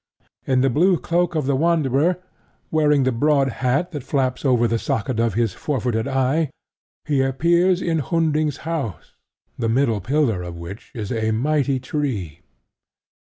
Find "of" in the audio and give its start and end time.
1.35-1.45, 5.19-5.35, 10.41-10.57